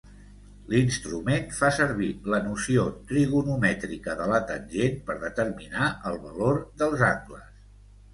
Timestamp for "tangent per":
4.53-5.17